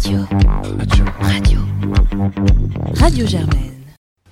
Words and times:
Radio. 0.00 0.20
Radio. 1.20 1.58
Radio 2.94 3.26
Germaine. 3.26 3.74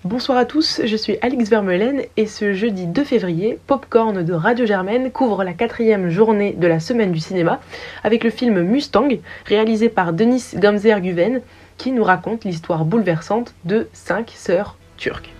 Bonsoir 0.03 0.39
à 0.39 0.47
tous, 0.47 0.81
je 0.83 0.97
suis 0.97 1.19
Alix 1.21 1.51
Vermeulen 1.51 2.05
et 2.17 2.27
ce 2.27 2.55
jeudi 2.55 2.87
2 2.87 3.05
février, 3.05 3.59
Popcorn 3.67 4.25
de 4.25 4.33
Radio 4.33 4.65
Germaine 4.65 5.11
couvre 5.11 5.45
la 5.45 5.53
quatrième 5.53 6.09
journée 6.09 6.55
de 6.55 6.67
la 6.67 6.81
semaine 6.81 7.13
du 7.13 7.21
cinéma 7.21 7.61
avec 8.03 8.25
le 8.25 8.31
film 8.31 8.63
Mustang, 8.63 9.19
réalisé 9.45 9.91
par 9.91 10.15
Denis 10.15 10.55
Gamzer-Guven, 10.55 11.43
qui 11.77 11.93
nous 11.93 12.05
raconte 12.05 12.47
l'histoire 12.47 12.87
bouleversante 12.87 13.53
de 13.67 13.89
cinq 13.93 14.33
sœurs 14.35 14.79
turques. 14.97 15.35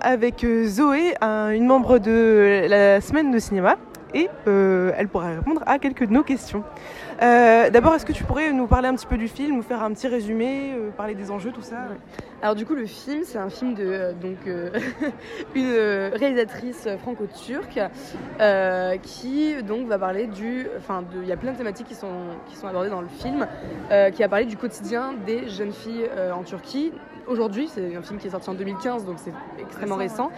Avec 0.00 0.44
euh, 0.44 0.66
Zoé, 0.66 1.14
un- 1.20 1.50
une 1.50 1.66
membre 1.66 1.98
de 1.98 2.66
la 2.68 3.00
semaine 3.00 3.30
de 3.30 3.38
cinéma, 3.38 3.76
et 4.14 4.28
euh, 4.46 4.92
elle 4.98 5.08
pourra 5.08 5.28
répondre 5.30 5.62
à 5.66 5.78
quelques 5.78 6.04
de 6.06 6.12
nos 6.12 6.22
questions. 6.22 6.62
Euh, 7.22 7.70
D'abord, 7.70 7.94
est-ce 7.94 8.04
que 8.04 8.12
tu 8.12 8.24
pourrais 8.24 8.52
nous 8.52 8.66
parler 8.66 8.88
un 8.88 8.94
petit 8.94 9.06
peu 9.06 9.16
du 9.16 9.28
film, 9.28 9.56
nous 9.56 9.62
faire 9.62 9.82
un 9.82 9.92
petit 9.92 10.08
résumé, 10.08 10.72
parler 10.96 11.14
des 11.14 11.30
enjeux, 11.30 11.52
tout 11.52 11.62
ça? 11.62 11.76
Alors 12.42 12.56
du 12.56 12.66
coup 12.66 12.74
le 12.74 12.86
film 12.86 13.20
c'est 13.22 13.38
un 13.38 13.50
film 13.50 13.74
de 13.74 14.12
donc 14.20 14.38
une 15.54 15.72
réalisatrice 16.12 16.88
franco-turque 17.02 17.78
qui 19.04 19.54
donc 19.62 19.86
va 19.86 19.96
parler 19.96 20.26
du 20.26 20.66
enfin 20.76 21.04
il 21.22 21.28
y 21.28 21.30
a 21.30 21.36
plein 21.36 21.52
de 21.52 21.56
thématiques 21.58 21.86
qui 21.86 21.94
sont 21.94 22.08
qui 22.48 22.56
sont 22.56 22.66
abordées 22.66 22.90
dans 22.90 23.00
le 23.00 23.06
film 23.06 23.46
qui 24.12 24.24
a 24.24 24.28
parlé 24.28 24.44
du 24.46 24.56
quotidien 24.56 25.14
des 25.24 25.48
jeunes 25.48 25.70
filles 25.72 26.10
en 26.36 26.42
Turquie 26.42 26.90
aujourd'hui 27.26 27.68
c'est 27.68 27.94
un 27.96 28.02
film 28.02 28.18
qui 28.18 28.26
est 28.26 28.30
sorti 28.30 28.50
en 28.50 28.54
2015 28.54 29.04
donc 29.04 29.16
c'est 29.18 29.32
extrêmement 29.60 29.96
récent 29.96 30.30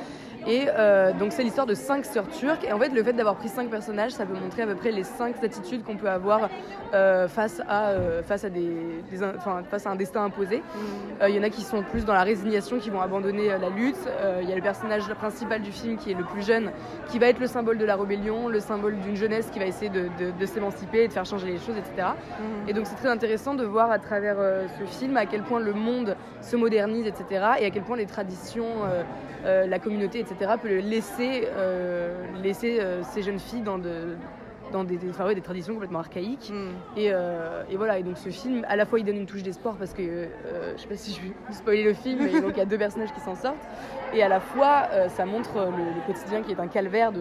et 0.46 0.66
euh, 0.68 1.12
donc 1.12 1.32
c'est 1.32 1.42
l'histoire 1.42 1.66
de 1.66 1.74
cinq 1.74 2.04
sœurs 2.04 2.28
turques 2.28 2.64
et 2.64 2.72
en 2.72 2.78
fait 2.78 2.90
le 2.90 3.02
fait 3.02 3.12
d'avoir 3.12 3.36
pris 3.36 3.48
cinq 3.48 3.68
personnages 3.70 4.12
ça 4.12 4.26
peut 4.26 4.34
montrer 4.34 4.62
à 4.62 4.66
peu 4.66 4.74
près 4.74 4.90
les 4.90 5.04
cinq 5.04 5.42
attitudes 5.42 5.82
qu'on 5.84 5.96
peut 5.96 6.08
avoir 6.08 6.48
euh, 6.92 7.28
face 7.28 7.60
à 7.68 7.88
euh, 7.90 8.22
face 8.22 8.44
à 8.44 8.50
des, 8.50 8.70
des 9.10 9.22
in- 9.22 9.32
enfin, 9.36 9.62
face 9.70 9.86
à 9.86 9.90
un 9.90 9.96
destin 9.96 10.24
imposé 10.24 10.62
euh, 11.22 11.28
Il 11.28 11.34
y 11.36 11.38
en 11.38 11.42
a 11.42 11.50
qui 11.50 11.62
sont 11.62 11.82
plus 11.82 12.04
dans 12.04 12.14
la 12.14 12.22
résignation, 12.22 12.78
qui 12.78 12.90
vont 12.90 13.00
abandonner 13.00 13.48
la 13.48 13.68
lutte. 13.70 13.96
Il 14.42 14.48
y 14.48 14.52
a 14.52 14.56
le 14.56 14.62
personnage 14.62 15.06
principal 15.14 15.62
du 15.62 15.72
film 15.72 15.96
qui 15.96 16.10
est 16.10 16.14
le 16.14 16.24
plus 16.24 16.44
jeune, 16.46 16.70
qui 17.08 17.18
va 17.18 17.26
être 17.28 17.40
le 17.40 17.46
symbole 17.46 17.78
de 17.78 17.84
la 17.84 17.96
rébellion, 17.96 18.48
le 18.48 18.60
symbole 18.60 18.98
d'une 19.00 19.16
jeunesse 19.16 19.48
qui 19.50 19.58
va 19.58 19.66
essayer 19.66 19.90
de, 19.90 20.08
de- 20.18 20.30
de 20.38 20.46
s'émanciper 20.46 21.04
et 21.04 21.08
de 21.08 21.12
faire 21.12 21.24
changer 21.24 21.46
les 21.46 21.58
choses, 21.58 21.76
etc. 21.76 22.08
Et 22.68 22.72
donc 22.72 22.86
c'est 22.86 22.96
très 22.96 23.08
intéressant 23.08 23.54
de 23.54 23.64
voir 23.64 23.90
à 23.90 23.98
travers 23.98 24.36
ce 24.78 24.84
film 24.98 25.16
à 25.16 25.26
quel 25.26 25.42
point 25.42 25.60
le 25.60 25.72
monde 25.72 26.16
se 26.40 26.56
modernise, 26.56 27.06
etc. 27.06 27.24
Et 27.60 27.66
à 27.66 27.70
quel 27.70 27.82
point 27.82 27.96
les 27.96 28.06
traditions, 28.06 28.66
la 29.44 29.78
communauté, 29.78 30.20
etc. 30.20 30.33
peut 30.38 30.78
laisser, 30.78 31.48
euh, 31.56 32.24
laisser 32.42 32.78
euh, 32.80 33.02
ces 33.02 33.22
jeunes 33.22 33.38
filles 33.38 33.62
dans 33.62 33.78
de 33.78 34.16
dans 34.72 34.82
des, 34.82 34.96
des, 34.96 35.10
enfin, 35.10 35.26
ouais, 35.26 35.34
des 35.34 35.40
traditions 35.42 35.74
complètement 35.74 36.00
archaïques. 36.00 36.50
Et, 36.96 37.10
euh, 37.12 37.62
et 37.70 37.76
voilà, 37.76 37.98
et 37.98 38.02
donc 38.02 38.16
ce 38.16 38.30
film, 38.30 38.64
à 38.66 38.74
la 38.76 38.86
fois 38.86 38.98
il 38.98 39.04
donne 39.04 39.18
une 39.18 39.26
touche 39.26 39.42
d'espoir 39.42 39.76
parce 39.76 39.92
que, 39.92 40.02
je 40.74 40.80
sais 40.80 40.88
pas 40.88 40.96
si 40.96 41.12
je 41.14 41.20
vais 41.20 41.32
spoiler 41.52 41.84
le 41.84 41.92
film, 41.92 42.18
mais 42.22 42.40
donc 42.40 42.52
il 42.54 42.58
y 42.58 42.62
a 42.62 42.64
deux 42.64 42.78
personnages 42.78 43.12
qui 43.12 43.20
s'en 43.20 43.36
sortent, 43.36 43.56
et 44.14 44.22
à 44.22 44.28
la 44.28 44.40
fois 44.40 44.88
ça 45.10 45.26
montre 45.26 45.50
le, 45.54 45.94
le 45.94 46.00
quotidien 46.06 46.42
qui 46.42 46.50
est 46.52 46.58
un 46.58 46.66
calvaire 46.66 47.12
de 47.12 47.20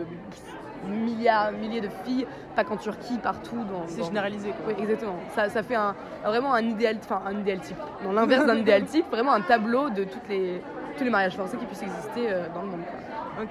milliards, 0.89 1.51
milliers 1.51 1.81
de 1.81 1.89
filles, 2.05 2.25
pas 2.55 2.63
qu'en 2.63 2.77
Turquie, 2.77 3.17
partout. 3.21 3.63
Dans, 3.71 3.87
C'est 3.87 3.99
dans- 3.99 4.07
généralisé. 4.07 4.49
Quoi. 4.49 4.73
Oui, 4.73 4.81
exactement. 4.81 5.15
Ça, 5.35 5.49
ça 5.49 5.63
fait 5.63 5.75
un, 5.75 5.95
vraiment 6.25 6.53
un 6.53 6.61
idéal, 6.63 6.97
enfin 7.03 7.21
un 7.25 7.39
idéal 7.39 7.59
type. 7.59 7.77
Dans 8.03 8.11
l'inverse 8.13 8.45
d'un 8.45 8.57
idéal 8.57 8.83
type, 8.85 9.05
vraiment 9.11 9.33
un 9.33 9.41
tableau 9.41 9.89
de 9.89 10.03
toutes 10.05 10.27
les, 10.29 10.61
tous 10.97 11.03
les 11.03 11.09
mariages 11.09 11.35
forcés 11.35 11.57
qui 11.57 11.65
puissent 11.65 11.83
exister 11.83 12.27
euh, 12.29 12.45
dans 12.53 12.61
le 12.61 12.67
monde. 12.67 12.81
quoi. 12.85 13.43
Ok. 13.43 13.49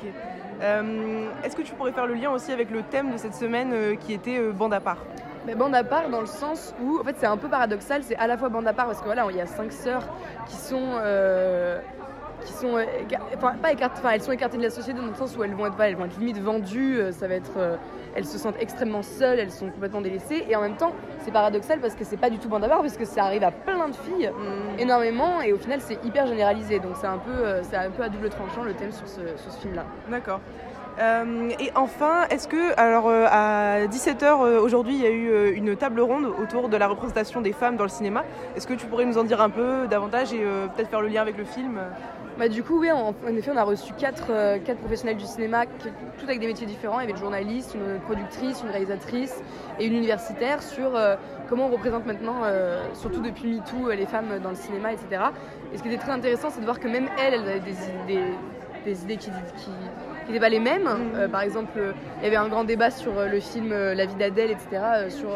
Euh, 0.62 1.29
Est-ce 1.45 1.57
que 1.57 1.62
tu 1.62 1.72
pourrais 1.75 1.93
faire 1.93 2.06
le 2.06 2.15
lien 2.15 2.31
aussi 2.31 2.53
avec 2.53 2.71
le 2.71 2.83
thème 2.83 3.11
de 3.11 3.16
cette 3.16 3.34
semaine 3.34 3.72
euh, 3.72 3.97
qui 3.97 4.12
était 4.12 4.39
euh, 4.39 4.53
bande 4.53 4.75
à 4.75 4.81
part? 4.81 4.99
Mais 5.44 5.56
bande 5.56 5.75
à 5.75 5.83
part 5.83 6.09
dans 6.09 6.21
le 6.21 6.27
sens 6.27 6.72
où, 6.81 7.00
en 7.00 7.05
fait, 7.05 7.16
c'est 7.19 7.27
un 7.27 7.37
peu 7.37 7.49
paradoxal, 7.49 8.03
c'est 8.05 8.16
à 8.16 8.28
la 8.28 8.39
fois 8.39 8.49
bande 8.49 8.66
à 8.69 8.72
part 8.72 8.87
parce 8.87 9.00
que 9.00 9.06
voilà, 9.06 9.27
il 9.28 9.37
y 9.37 9.41
a 9.41 9.47
cinq 9.47 9.72
sœurs 9.72 10.05
qui 10.47 10.55
sont. 10.56 11.00
Euh, 12.65 12.84
qui 12.84 13.15
sont 13.15 13.19
écar- 13.19 13.27
enfin 13.37 13.55
pas 13.61 13.73
écartées 13.73 13.99
enfin 13.99 14.11
elles 14.11 14.23
sont 14.23 14.33
écartées 14.33 14.56
de 14.59 14.62
la 14.62 14.71
société 14.71 14.99
dans 14.99 15.06
le 15.06 15.15
sens 15.15 15.37
où 15.37 15.45
elles 15.45 15.55
vont 15.55 15.67
être 15.67 15.81
elles 15.81 15.97
vont 15.97 16.05
être 16.05 16.19
limite 16.19 16.39
vendues 16.39 16.99
euh, 16.99 17.12
ça 17.12 17.28
va 17.28 17.34
être 17.34 17.56
euh, 17.56 17.77
elles 18.15 18.27
se 18.27 18.39
sentent 18.39 18.61
extrêmement 18.61 19.03
seules 19.03 19.39
elles 19.39 19.50
sont 19.50 19.71
complètement 19.71 20.00
délaissées. 20.00 20.45
Et 20.49 20.56
en 20.56 20.61
même 20.61 20.77
temps 20.77 20.93
c'est 21.21 21.33
paradoxal 21.33 21.81
parce 21.81 21.95
que 21.95 22.05
c'est 22.05 22.17
pas 22.17 22.31
du 22.31 22.39
tout 22.39 22.55
à 22.55 22.61
part 22.61 22.81
parce 22.81 22.97
que 22.97 23.05
ça 23.05 23.25
arrive 23.25 23.43
à 23.45 23.51
plein 23.51 23.89
de 23.89 23.95
filles 23.95 24.31
énormément 24.78 25.41
et 25.41 25.53
au 25.53 25.59
final 25.59 25.81
c'est 25.81 25.99
hyper 26.05 26.27
généralisé. 26.27 26.78
Donc 26.78 26.93
c'est 27.01 27.06
un 27.06 27.19
peu 27.19 27.62
c'est 27.62 27.77
un 27.77 27.91
peu 27.91 28.03
à 28.03 28.09
double 28.09 28.28
tranchant 28.28 28.65
le 28.65 28.75
thème 28.75 28.93
sur 28.93 29.09
ce, 29.09 29.21
sur 29.41 29.53
ce 29.53 29.61
film 29.61 29.75
là 29.75 29.84
D'accord. 30.11 30.41
Euh, 31.01 31.49
et 31.59 31.71
enfin, 31.75 32.25
est-ce 32.28 32.47
que, 32.47 32.78
alors 32.78 33.09
euh, 33.09 33.27
à 33.31 33.87
17h 33.87 34.59
aujourd'hui, 34.59 34.95
il 34.95 35.01
y 35.03 35.06
a 35.06 35.11
eu 35.11 35.55
une 35.55 35.75
table 35.75 36.01
ronde 36.03 36.27
autour 36.27 36.69
de 36.69 36.77
la 36.77 36.87
représentation 36.87 37.41
des 37.41 37.53
femmes 37.53 37.77
dans 37.77 37.84
le 37.84 37.89
cinéma. 37.89 38.25
Est-ce 38.56 38.67
que 38.67 38.75
tu 38.75 38.84
pourrais 38.87 39.06
nous 39.06 39.17
en 39.17 39.25
dire 39.25 39.41
un 39.41 39.49
peu 39.49 39.87
davantage 39.89 40.34
et 40.34 40.45
peut-être 40.77 40.91
faire 40.91 41.01
le 41.01 41.09
lien 41.09 41.22
avec 41.22 41.39
le 41.39 41.45
film? 41.45 41.78
Bah, 42.38 42.48
du 42.48 42.62
coup, 42.62 42.81
oui, 42.81 42.91
en, 42.91 43.15
effet, 43.37 43.50
on 43.53 43.56
a 43.59 43.62
reçu 43.62 43.93
quatre, 43.93 44.28
euh, 44.31 44.59
quatre 44.59 44.78
professionnels 44.78 45.19
du 45.19 45.26
cinéma, 45.26 45.66
tout 45.66 46.25
avec 46.25 46.41
des 46.41 46.47
métiers 46.47 46.66
différents. 46.66 46.98
Il 47.00 47.03
y 47.03 47.04
avait 47.04 47.12
une 47.12 47.19
journaliste, 47.19 47.75
une 47.75 48.00
productrice, 48.00 48.62
une 48.62 48.70
réalisatrice 48.70 49.43
et 49.78 49.87
une 49.87 49.93
universitaire 49.93 50.62
sur 50.62 50.97
euh, 50.97 51.16
comment 51.48 51.66
on 51.66 51.71
représente 51.71 52.06
maintenant, 52.06 52.37
euh, 52.44 52.82
surtout 52.94 53.21
depuis 53.21 53.48
MeToo, 53.48 53.91
les 53.91 54.06
femmes 54.06 54.38
dans 54.42 54.50
le 54.50 54.56
cinéma, 54.56 54.92
etc. 54.92 55.25
Et 55.72 55.78
ce 55.78 55.82
qui 55.82 55.88
était 55.88 55.98
très 56.03 56.12
intéressant, 56.12 56.48
c'est 56.50 56.60
de 56.60 56.65
voir 56.65 56.81
que 56.81 56.88
même 56.88 57.09
elles, 57.19 57.34
elles 57.34 57.48
avaient 57.48 57.60
des, 57.60 57.76
idées- 58.04 58.34
des 58.87 59.03
idées 59.03 59.16
qui 59.19 59.31
qui 60.27 60.33
n'étaient 60.33 60.41
pas 60.41 60.49
les 60.49 60.60
mêmes. 60.60 60.88
Euh, 61.16 61.28
par 61.28 61.43
exemple, 61.43 61.72
euh, 61.78 61.93
il 62.19 62.25
y 62.25 62.27
avait 62.27 62.37
un 62.37 62.49
grand 62.49 62.65
débat 62.65 62.91
sur 62.91 63.19
euh, 63.19 63.28
le 63.28 63.41
film 63.41 63.71
La 63.72 64.06
vie 64.06 64.15
d'Adèle, 64.15 64.50
etc. 64.50 65.09
sur 65.09 65.28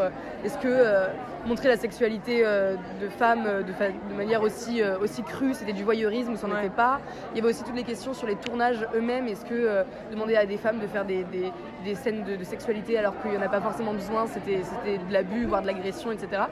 est-ce 0.45 0.59
que 0.59 1.07
montrer 1.47 1.69
la 1.69 1.77
sexualité 1.77 2.43
de 2.43 3.09
femmes 3.09 3.45
de, 3.67 3.73
fa- 3.73 3.89
de 3.89 4.15
manière 4.17 4.43
aussi, 4.43 4.81
aussi 5.01 5.23
crue, 5.23 5.55
c'était 5.55 5.73
du 5.73 5.83
voyeurisme 5.85 6.33
ou 6.33 6.37
ça 6.37 6.47
n'en 6.49 6.55
Ouais. 6.55 6.67
était 6.67 6.75
pas? 6.77 7.01
Il 7.33 7.39
y 7.39 7.41
avait 7.41 7.51
aussi 7.51 7.63
toutes 7.65 7.75
les 7.77 7.83
questions 7.85 8.15
sur 8.15 8.27
les 8.27 8.35
tournages 8.37 8.87
eux-mêmes. 8.95 9.27
Est-ce 9.29 9.45
que 9.45 9.85
demander 10.11 10.37
à 10.37 10.45
des 10.47 10.57
femmes 10.57 10.79
de 10.81 10.87
faire 10.87 11.05
des, 11.05 11.25
des- 11.25 11.53
des 11.85 11.95
scènes 11.95 12.25
de, 12.25 12.35
de 12.35 12.43
sexualité 12.45 12.99
alors 12.99 13.15
qu'il 13.23 13.31
n'y 13.31 13.37
en 13.37 13.43
a 13.43 13.49
pas 13.49 13.61
forcément 13.61 13.93
besoin, 13.93 14.27
c'était 14.27 14.59
de 14.87 15.13
l'abus, 15.13 15.47
voire 15.47 15.63
de 15.63 15.69
l'agression, 15.69 16.11
etc. 16.11 16.43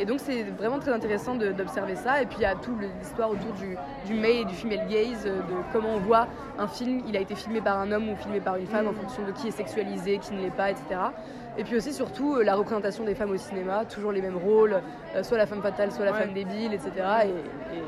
Et 0.00 0.04
donc 0.04 0.18
c'est 0.20 0.42
vraiment 0.58 0.78
très 0.80 0.92
intéressant 0.92 1.34
d'observer 1.36 1.94
ça. 1.94 2.20
Et 2.22 2.26
puis 2.26 2.38
il 2.40 2.42
y 2.42 2.46
a 2.46 2.54
toute 2.56 2.80
l'histoire 3.00 3.30
autour 3.30 3.52
du, 3.54 3.76
du 4.06 4.14
male 4.20 4.30
et 4.30 4.44
du 4.44 4.54
female 4.54 4.86
gaze, 4.88 5.24
de 5.24 5.32
comment 5.72 5.90
on 5.94 5.98
voit 6.00 6.26
un 6.58 6.66
film, 6.66 7.02
il 7.08 7.16
a 7.16 7.20
été 7.20 7.34
filmé 7.36 7.60
par 7.60 7.78
un 7.78 7.79
homme 7.90 8.08
ou 8.08 8.16
filmé 8.16 8.40
par 8.40 8.56
une 8.56 8.66
femme 8.66 8.88
en 8.88 8.92
fonction 8.92 9.22
de 9.24 9.30
qui 9.32 9.48
est 9.48 9.52
sexualisé, 9.52 10.18
qui 10.18 10.32
ne 10.34 10.40
l'est 10.42 10.50
pas, 10.50 10.70
etc. 10.70 10.84
Et 11.58 11.64
puis 11.64 11.76
aussi 11.76 11.92
surtout 11.92 12.34
euh, 12.36 12.42
la 12.42 12.54
représentation 12.54 13.04
des 13.04 13.14
femmes 13.14 13.30
au 13.30 13.36
cinéma, 13.36 13.84
toujours 13.84 14.12
les 14.12 14.22
mêmes 14.22 14.36
rôles, 14.36 14.80
euh, 15.16 15.22
soit 15.22 15.38
la 15.38 15.46
femme 15.46 15.62
fatale, 15.62 15.92
soit 15.92 16.04
la 16.04 16.12
Ouais. 16.12 16.20
femme 16.20 16.32
débile, 16.32 16.72
etc. 16.74 16.90
Et, 17.24 17.28
et- 17.76 17.82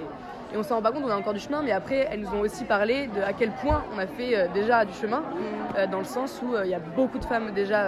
et 0.54 0.58
on 0.58 0.62
s'en 0.62 0.74
rend 0.76 0.82
pas 0.82 0.92
compte, 0.92 1.04
on 1.06 1.10
a 1.10 1.16
encore 1.16 1.32
du 1.32 1.40
chemin, 1.40 1.62
mais 1.62 1.72
après 1.72 2.06
elles 2.10 2.20
nous 2.20 2.28
ont 2.28 2.40
aussi 2.40 2.64
parlé 2.64 3.06
de 3.06 3.22
à 3.22 3.32
quel 3.32 3.52
point 3.52 3.82
on 3.96 3.98
a 3.98 4.06
fait 4.06 4.36
euh, 4.36 4.48
déjà 4.52 4.84
du 4.84 4.92
chemin, 4.92 5.22
euh, 5.78 5.86
dans 5.86 5.98
le 6.00 6.04
sens 6.04 6.42
où 6.44 6.54
euh, 6.54 6.62
il 6.66 6.70
y 6.70 6.74
a 6.74 6.78
beaucoup 6.94 7.18
de 7.18 7.24
femmes 7.24 7.52
déjà 7.54 7.86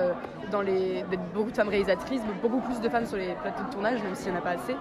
dans 0.50 0.62
les, 0.62 1.04
beaucoup 1.34 1.50
de 1.50 1.56
femmes 1.56 1.68
réalisatrices, 1.68 2.22
beaucoup 2.42 2.60
plus 2.60 2.80
de 2.80 2.88
femmes 2.88 3.06
sur 3.06 3.16
les 3.16 3.34
plateaux 3.42 3.64
de 3.66 3.72
tournage, 3.72 4.02
même 4.02 4.14
s'il 4.14 4.30
n'y 4.30 4.36
en 4.36 4.40
a 4.40 4.42
pas 4.42 4.50
assez. 4.50 4.74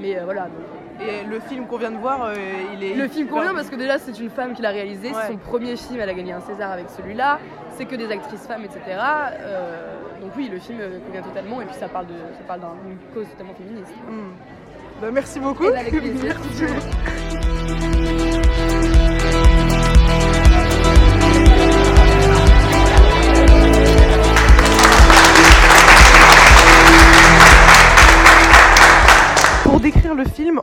Mais 0.00 0.18
euh, 0.18 0.24
voilà, 0.24 0.42
donc, 0.44 1.06
Et 1.08 1.24
le 1.26 1.40
film 1.40 1.66
qu'on 1.66 1.78
vient 1.78 1.90
de 1.90 1.98
voir, 1.98 2.24
euh, 2.24 2.34
il 2.74 2.82
est. 2.84 2.94
le 2.94 3.08
film 3.08 3.28
convient 3.28 3.54
parce 3.54 3.68
que 3.70 3.76
déjà 3.76 3.98
c'est 3.98 4.18
une 4.18 4.30
femme 4.30 4.54
qui 4.54 4.62
l'a 4.62 4.70
réalisé, 4.70 5.08
Ouais. 5.08 5.14
c'est 5.26 5.32
son 5.32 5.38
premier 5.38 5.76
film, 5.76 6.00
elle 6.00 6.08
a 6.08 6.14
gagné 6.14 6.32
un 6.32 6.40
César 6.40 6.70
avec 6.72 6.88
celui-là, 6.90 7.38
c'est 7.76 7.84
que 7.86 7.96
des 7.96 8.10
actrices 8.10 8.46
femmes, 8.46 8.64
etc. 8.64 8.80
Euh, 8.88 9.96
donc 10.20 10.32
oui, 10.36 10.48
le 10.52 10.58
film 10.58 10.78
convient 11.06 11.22
totalement 11.22 11.60
et 11.60 11.64
puis 11.64 11.74
ça 11.74 11.88
parle 11.88 12.06
de, 12.06 12.14
ça 12.38 12.44
parle 12.46 12.60
d'une 12.84 12.96
cause 13.14 13.28
totalement 13.30 13.54
féministe. 13.54 13.92
Hmm. 14.08 14.32
Bah, 15.00 15.08
merci 15.12 15.40
beaucoup. 15.40 15.64
Et 15.64 15.76
avec 15.76 15.96
plaisir. 15.96 16.36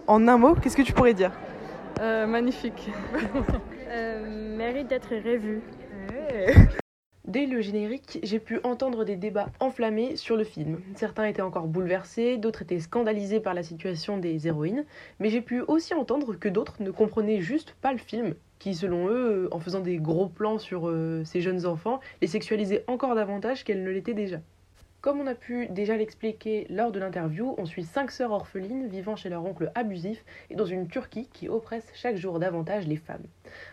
en 0.08 0.28
un 0.28 0.38
mot, 0.38 0.56
qu'est-ce 0.56 0.78
que 0.78 0.82
tu 0.82 0.94
pourrais 0.94 1.14
dire? 1.14 1.32
Magnifique. 2.00 2.90
mérite 4.58 4.88
d'être 4.88 5.16
revu. 5.16 5.62
Dès 7.28 7.46
le 7.46 7.60
générique, 7.60 8.20
j'ai 8.24 8.40
pu 8.40 8.62
entendre 8.64 9.04
des 9.04 9.18
débats 9.18 9.50
enflammés 9.60 10.16
sur 10.16 10.38
le 10.38 10.46
film. 10.46 10.80
Certains 10.96 11.26
étaient 11.26 11.42
encore 11.42 11.68
bouleversés, 11.68 12.38
d'autres 12.38 12.62
étaient 12.62 12.80
scandalisés 12.80 13.42
par 13.42 13.54
la 13.54 13.64
situation 13.64 14.18
des 14.18 14.48
héroïnes, 14.48 14.86
mais 15.20 15.30
j'ai 15.30 15.42
pu 15.42 15.60
aussi 15.62 15.94
entendre 15.94 16.36
que 16.36 16.48
d'autres 16.48 16.82
ne 16.82 16.90
comprenaient 16.90 17.42
juste 17.42 17.76
pas 17.82 17.92
le 17.92 17.98
film, 17.98 18.34
qui 18.60 18.74
selon 18.74 19.10
eux, 19.10 19.50
en 19.52 19.60
faisant 19.60 19.82
des 19.82 19.98
gros 19.98 20.30
plans 20.30 20.58
sur 20.58 20.88
euh, 20.88 21.24
ces 21.26 21.42
jeunes 21.42 21.66
enfants, 21.66 22.00
les 22.22 22.28
sexualisaient 22.28 22.86
encore 22.88 23.14
davantage 23.14 23.66
qu'elles 23.66 23.84
ne 23.84 23.92
l'étaient 23.92 24.14
déjà. 24.14 24.38
Comme 25.08 25.22
on 25.22 25.28
a 25.28 25.36
pu 25.36 25.68
déjà 25.68 25.96
l'expliquer 25.96 26.68
lors 26.70 26.92
de 26.92 27.00
l'interview, 27.00 27.56
on 27.58 27.66
suit 27.66 27.86
cinq 27.86 28.12
sœurs 28.12 28.34
orphelines 28.34 28.90
vivant 28.90 29.16
chez 29.16 29.30
leur 29.30 29.46
oncle 29.46 29.72
abusif 29.74 30.26
et 30.50 30.56
dans 30.56 30.66
une 30.66 30.90
Turquie 30.90 31.30
qui 31.32 31.48
oppresse 31.48 31.90
chaque 31.94 32.18
jour 32.18 32.40
davantage 32.40 32.88
les 32.88 32.98
femmes. 32.98 33.24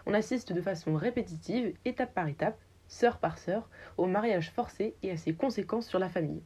On 0.06 0.14
assiste 0.14 0.52
de 0.52 0.60
façon 0.60 0.94
répétitive, 0.94 1.74
étape 1.84 2.14
par 2.14 2.28
étape, 2.28 2.56
sœur 2.86 3.18
par 3.18 3.38
sœur, 3.38 3.68
au 3.96 4.06
mariage 4.06 4.52
forcé 4.52 4.94
et 5.02 5.10
à 5.10 5.16
ses 5.16 5.34
conséquences 5.34 5.88
sur 5.88 5.98
la 5.98 6.08
famille. 6.08 6.44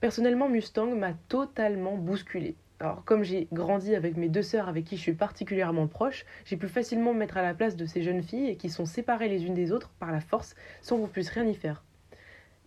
Personnellement, 0.00 0.50
Mustang 0.50 0.94
m'a 0.94 1.14
totalement 1.30 1.96
bousculé. 1.96 2.56
Alors, 2.80 3.02
comme 3.06 3.22
j'ai 3.22 3.48
grandi 3.50 3.94
avec 3.94 4.18
mes 4.18 4.28
deux 4.28 4.42
sœurs 4.42 4.68
avec 4.68 4.84
qui 4.84 4.98
je 4.98 5.00
suis 5.00 5.14
particulièrement 5.14 5.86
proche, 5.86 6.26
j'ai 6.44 6.58
pu 6.58 6.68
facilement 6.68 7.14
me 7.14 7.20
mettre 7.20 7.38
à 7.38 7.42
la 7.42 7.54
place 7.54 7.76
de 7.76 7.86
ces 7.86 8.02
jeunes 8.02 8.22
filles 8.22 8.58
qui 8.58 8.68
sont 8.68 8.84
séparées 8.84 9.30
les 9.30 9.46
unes 9.46 9.54
des 9.54 9.72
autres 9.72 9.88
par 9.98 10.12
la 10.12 10.20
force 10.20 10.54
sans 10.82 10.98
qu'on 10.98 11.08
puisse 11.08 11.30
rien 11.30 11.46
y 11.46 11.54
faire. 11.54 11.82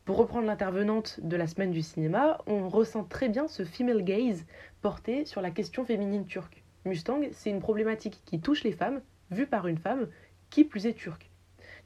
Pour 0.06 0.18
reprendre 0.18 0.48
l'intervenante 0.48 1.22
de 1.24 1.38
la 1.38 1.48
semaine 1.48 1.72
du 1.72 1.82
cinéma, 1.82 2.40
on 2.46 2.68
ressent 2.68 3.06
très 3.06 3.30
bien 3.30 3.48
ce 3.48 3.64
female 3.64 4.04
gaze 4.04 4.46
porté 4.82 5.24
sur 5.24 5.40
la 5.40 5.50
question 5.50 5.86
féminine 5.86 6.26
turque. 6.26 6.62
Mustang, 6.84 7.22
c'est 7.32 7.50
une 7.50 7.62
problématique 7.62 8.22
qui 8.26 8.42
touche 8.42 8.66
les 8.66 8.74
femmes, 8.74 9.02
vue 9.32 9.48
par 9.48 9.66
une 9.66 9.78
femme, 9.78 10.10
qui 10.50 10.66
plus 10.66 10.88
est 10.88 10.94
turque. 10.94 11.30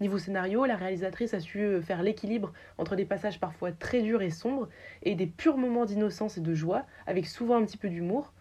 Niveau 0.02 0.18
scénario, 0.18 0.66
la 0.66 0.76
réalisatrice 0.76 1.36
a 1.36 1.40
su 1.40 1.80
faire 1.84 2.02
l'équilibre 2.02 2.54
entre 2.80 2.96
des 2.96 3.06
passages 3.06 3.40
parfois 3.40 3.72
très 3.72 4.02
durs 4.02 4.24
et 4.24 4.32
sombres 4.32 4.68
et 5.04 5.14
des 5.14 5.28
purs 5.28 5.58
moments 5.58 5.86
d'innocence 5.86 6.40
et 6.40 6.42
de 6.42 6.56
joie, 6.56 6.88
avec 7.06 7.28
souvent 7.28 7.58
un 7.58 7.66
petit 7.66 7.78
peu 7.78 7.88
d'humour. 7.88 8.34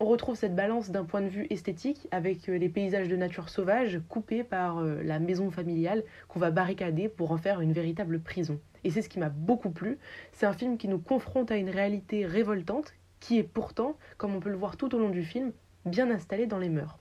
On 0.00 0.06
retrouve 0.06 0.36
cette 0.36 0.56
balance 0.56 0.90
d'un 0.90 1.04
point 1.04 1.20
de 1.20 1.28
vue 1.28 1.46
esthétique 1.50 2.08
avec 2.10 2.46
les 2.46 2.68
paysages 2.68 3.08
de 3.08 3.16
nature 3.16 3.48
sauvage 3.48 4.00
coupés 4.08 4.44
par 4.44 4.78
euh, 4.78 5.02
la 5.02 5.18
maison 5.18 5.50
familiale 5.50 6.02
qu'on 6.28 6.40
va 6.40 6.50
barricader 6.50 7.08
pour 7.08 7.32
en 7.32 7.38
faire 7.38 7.60
une 7.60 7.72
véritable 7.72 8.20
prison 8.20 8.58
et 8.84 8.90
c'est 8.90 9.02
ce 9.02 9.08
qui 9.08 9.18
m'a 9.18 9.30
beaucoup 9.30 9.70
plu. 9.70 9.98
C'est 10.32 10.46
un 10.46 10.52
film 10.52 10.76
qui 10.76 10.88
nous 10.88 10.98
confronte 10.98 11.50
à 11.50 11.56
une 11.56 11.70
réalité 11.70 12.26
révoltante, 12.26 12.94
qui 13.18 13.38
est 13.38 13.42
pourtant, 13.42 13.96
comme 14.18 14.34
on 14.34 14.40
peut 14.40 14.50
le 14.50 14.56
voir 14.56 14.76
tout 14.76 14.94
au 14.94 14.98
long 14.98 15.08
du 15.08 15.24
film, 15.24 15.52
bien 15.86 16.10
installée 16.10 16.46
dans 16.46 16.58
les 16.58 16.68
mœurs. 16.68 16.98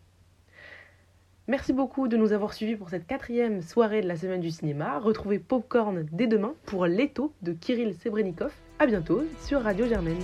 Merci 1.47 1.73
beaucoup 1.73 2.07
de 2.07 2.15
nous 2.15 2.31
avoir 2.31 2.53
suivis 2.53 2.77
pour 2.77 2.89
cette 2.89 3.05
quatrième 3.05 3.61
soirée 3.61 4.01
de 4.01 4.07
la 4.07 4.15
semaine 4.15 4.39
du 4.39 4.49
cinéma. 4.49 4.97
Retrouvez 4.99 5.39
Popcorn 5.39 6.07
dès 6.13 6.27
demain 6.27 6.55
pour 6.65 6.85
l'étau 6.85 7.33
de 7.41 7.51
Kirill 7.51 7.93
Sebrenikov. 7.95 8.53
A 8.79 8.85
bientôt 8.85 9.23
sur 9.41 9.61
Radio 9.61 9.85
Germaine. 9.85 10.23